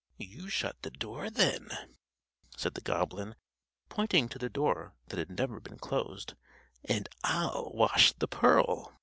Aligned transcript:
"You 0.17 0.49
shut 0.49 0.81
the 0.81 0.89
door, 0.89 1.29
then," 1.29 1.69
said 2.57 2.73
the 2.73 2.81
goblin, 2.81 3.35
pointing 3.87 4.29
to 4.29 4.39
the 4.39 4.49
door 4.49 4.95
that 5.09 5.19
had 5.19 5.29
never 5.37 5.59
been 5.59 5.77
closed, 5.77 6.33
"and 6.83 7.07
I'll 7.23 7.71
wash 7.75 8.11
the 8.13 8.27
pearl." 8.27 8.95